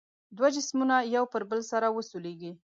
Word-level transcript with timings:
دوه 0.37 0.47
جسمونه 0.55 0.95
یو 1.15 1.23
پر 1.31 1.41
بل 1.49 1.61
سره 1.71 1.87
وسولیږي. 1.95 2.51